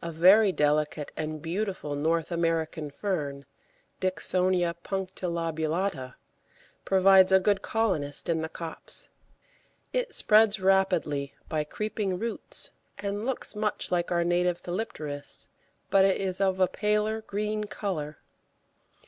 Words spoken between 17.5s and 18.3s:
colour.